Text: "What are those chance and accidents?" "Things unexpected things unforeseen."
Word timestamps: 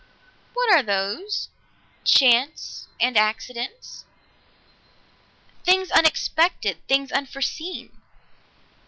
"What 0.55 0.71
are 0.71 0.81
those 0.81 1.49
chance 2.03 2.87
and 2.99 3.15
accidents?" 3.15 4.03
"Things 5.63 5.91
unexpected 5.91 6.77
things 6.87 7.11
unforeseen." 7.11 7.91